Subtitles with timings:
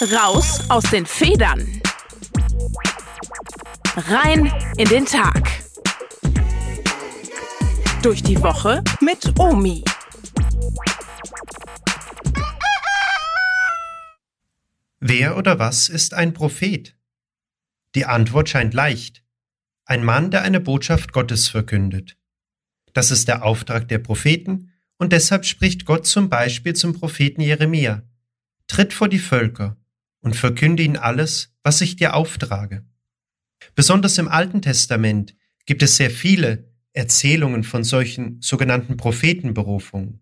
[0.00, 1.82] Raus aus den Federn.
[3.96, 5.50] Rein in den Tag.
[8.00, 9.82] Durch die Woche mit Omi.
[15.00, 16.94] Wer oder was ist ein Prophet?
[17.96, 19.24] Die Antwort scheint leicht.
[19.84, 22.16] Ein Mann, der eine Botschaft Gottes verkündet.
[22.92, 28.02] Das ist der Auftrag der Propheten, und deshalb spricht Gott zum Beispiel zum Propheten Jeremia.
[28.68, 29.76] Tritt vor die Völker
[30.20, 32.84] und verkünde ihnen alles, was ich dir auftrage.
[33.74, 35.36] Besonders im Alten Testament
[35.66, 40.20] gibt es sehr viele Erzählungen von solchen sogenannten Prophetenberufungen.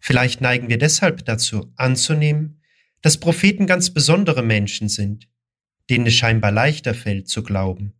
[0.00, 2.60] Vielleicht neigen wir deshalb dazu anzunehmen,
[3.00, 5.28] dass Propheten ganz besondere Menschen sind,
[5.88, 7.94] denen es scheinbar leichter fällt zu glauben.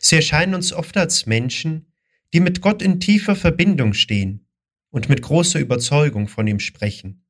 [0.00, 1.92] Sie erscheinen uns oft als Menschen,
[2.32, 4.46] die mit Gott in tiefer Verbindung stehen
[4.90, 7.26] und mit großer Überzeugung von ihm sprechen.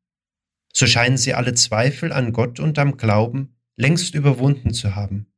[0.72, 5.32] So scheinen sie alle Zweifel an Gott und am Glauben längst überwunden zu haben.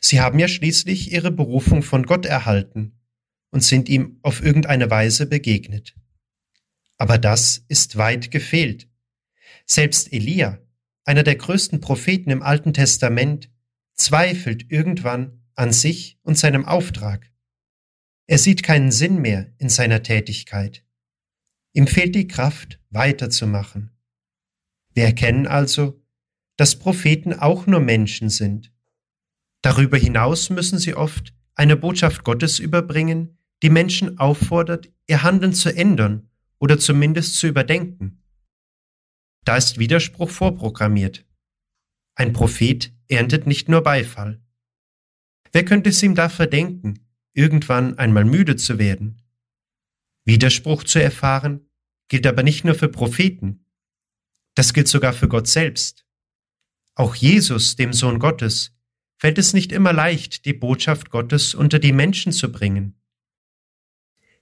[0.00, 2.98] Sie haben ja schließlich ihre Berufung von Gott erhalten
[3.50, 5.94] und sind ihm auf irgendeine Weise begegnet.
[6.98, 8.88] Aber das ist weit gefehlt.
[9.66, 10.58] Selbst Elia,
[11.04, 13.50] einer der größten Propheten im Alten Testament,
[13.94, 17.30] zweifelt irgendwann an sich und seinem Auftrag.
[18.26, 20.84] Er sieht keinen Sinn mehr in seiner Tätigkeit.
[21.72, 23.90] Ihm fehlt die Kraft, weiterzumachen.
[25.00, 26.04] Wir erkennen also,
[26.58, 28.70] dass Propheten auch nur Menschen sind.
[29.62, 35.74] Darüber hinaus müssen sie oft eine Botschaft Gottes überbringen, die Menschen auffordert, ihr Handeln zu
[35.74, 36.28] ändern
[36.58, 38.22] oder zumindest zu überdenken.
[39.46, 41.24] Da ist Widerspruch vorprogrammiert.
[42.14, 44.42] Ein Prophet erntet nicht nur Beifall.
[45.50, 49.22] Wer könnte es ihm da verdenken, irgendwann einmal müde zu werden?
[50.26, 51.70] Widerspruch zu erfahren
[52.08, 53.64] gilt aber nicht nur für Propheten,
[54.54, 56.04] das gilt sogar für Gott selbst.
[56.94, 58.72] Auch Jesus, dem Sohn Gottes,
[59.18, 63.00] fällt es nicht immer leicht, die Botschaft Gottes unter die Menschen zu bringen.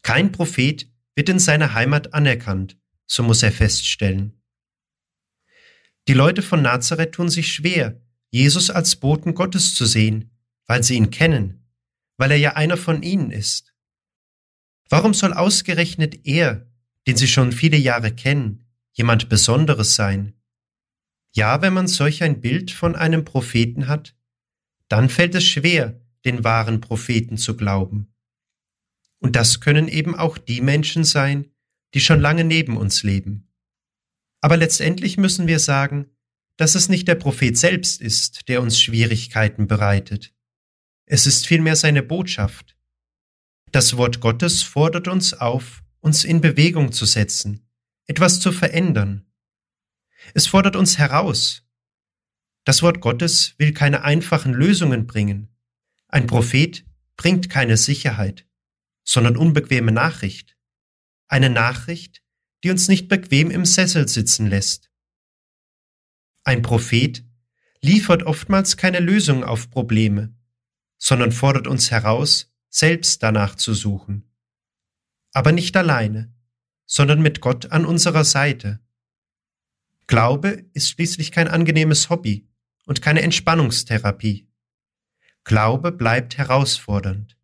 [0.03, 2.77] Kein Prophet wird in seiner Heimat anerkannt,
[3.07, 4.41] so muss er feststellen.
[6.07, 10.31] Die Leute von Nazareth tun sich schwer, Jesus als Boten Gottes zu sehen,
[10.67, 11.67] weil sie ihn kennen,
[12.17, 13.75] weil er ja einer von ihnen ist.
[14.89, 16.71] Warum soll ausgerechnet er,
[17.07, 20.35] den sie schon viele Jahre kennen, jemand Besonderes sein?
[21.35, 24.17] Ja, wenn man solch ein Bild von einem Propheten hat,
[24.89, 28.15] dann fällt es schwer, den wahren Propheten zu glauben.
[29.21, 31.51] Und das können eben auch die Menschen sein,
[31.95, 33.49] die schon lange neben uns leben.
[34.41, 36.11] Aber letztendlich müssen wir sagen,
[36.57, 40.35] dass es nicht der Prophet selbst ist, der uns Schwierigkeiten bereitet.
[41.07, 42.77] Es ist vielmehr seine Botschaft.
[43.73, 47.68] Das Wort Gottes fordert uns auf, uns in Bewegung zu setzen,
[48.09, 49.25] etwas zu verändern.
[50.35, 51.65] Es fordert uns heraus.
[52.65, 55.57] Das Wort Gottes will keine einfachen Lösungen bringen.
[56.09, 56.85] Ein Prophet
[57.17, 58.49] bringt keine Sicherheit
[59.09, 60.59] sondern unbequeme Nachricht.
[61.29, 62.23] Eine Nachricht,
[62.63, 64.91] die uns nicht bequem im Sessel sitzen lässt.
[66.45, 67.25] Ein Prophet
[67.81, 70.37] liefert oftmals keine Lösung auf Probleme,
[70.99, 74.31] sondern fordert uns heraus, selbst danach zu suchen.
[75.33, 76.35] Aber nicht alleine,
[76.89, 78.81] sondern mit Gott an unserer Seite.
[80.09, 82.49] Glaube ist schließlich kein angenehmes Hobby
[82.87, 84.49] und keine Entspannungstherapie.
[85.45, 87.37] Glaube bleibt herausfordernd.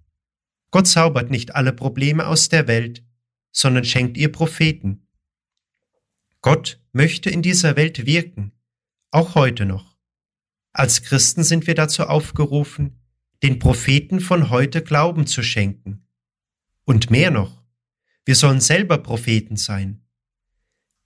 [0.70, 3.04] Gott zaubert nicht alle Probleme aus der Welt,
[3.52, 5.06] sondern schenkt ihr Propheten.
[6.40, 8.52] Gott möchte in dieser Welt wirken,
[9.10, 9.96] auch heute noch.
[10.72, 12.98] Als Christen sind wir dazu aufgerufen,
[13.42, 16.06] den Propheten von heute Glauben zu schenken.
[16.84, 17.63] Und mehr noch,
[18.24, 20.06] wir sollen selber Propheten sein.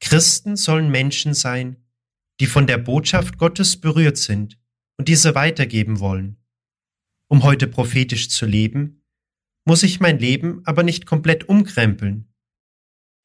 [0.00, 1.84] Christen sollen Menschen sein,
[2.40, 4.58] die von der Botschaft Gottes berührt sind
[4.96, 6.36] und diese weitergeben wollen.
[7.28, 9.04] Um heute prophetisch zu leben,
[9.64, 12.32] muss ich mein Leben aber nicht komplett umkrempeln.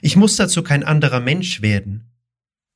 [0.02, 2.12] Ich muss dazu kein anderer Mensch werden.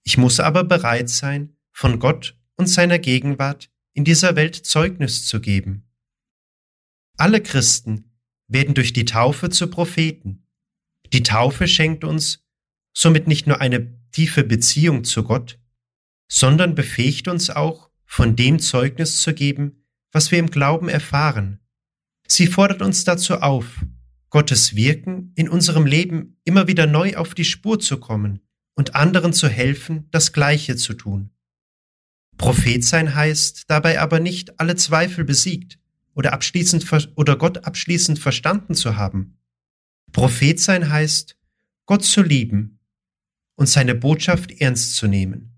[0.04, 5.42] Ich muss aber bereit sein, von Gott und seiner Gegenwart in dieser Welt Zeugnis zu
[5.42, 5.84] geben.
[7.18, 10.47] Alle Christen werden durch die Taufe zu Propheten.
[11.14, 12.44] Die Taufe schenkt uns
[12.94, 15.60] somit nicht nur eine tiefe Beziehung zu Gott,
[16.28, 21.60] sondern befähigt uns auch, von dem Zeugnis zu geben, was wir im Glauben erfahren
[22.28, 23.86] Sie fordert uns dazu auf,
[24.30, 28.42] Gottes Wirken in unserem Leben immer wieder neu auf die Spur zu kommen
[28.76, 31.32] und anderen zu helfen, das Gleiche zu tun.
[32.36, 35.80] Prophet sein heißt dabei aber nicht alle Zweifel besiegt
[36.14, 39.37] oder abschließend oder Gott abschließend verstanden zu haben.
[40.12, 41.38] Prophet sein heißt,
[41.86, 42.80] Gott zu lieben
[43.56, 45.58] und seine Botschaft ernst zu nehmen.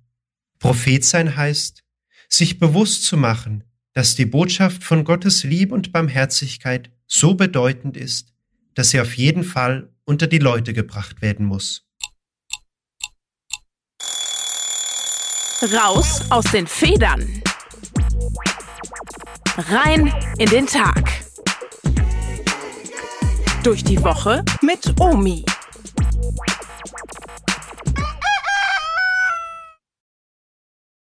[0.60, 1.84] Prophet sein heißt,
[2.28, 3.64] sich bewusst zu machen,
[3.94, 8.34] dass die Botschaft von Gottes Liebe und Barmherzigkeit so bedeutend ist,
[8.76, 11.86] dass sie auf jeden Fall unter die Leute gebracht werden muss.
[15.62, 17.44] Raus aus den Federn.
[19.58, 21.29] Rein in den Tag.
[23.64, 25.44] Durch die Woche mit Omi.